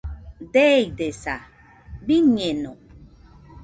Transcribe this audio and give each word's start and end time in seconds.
Deidesaa, 0.53 1.45
biñeno 2.07 2.71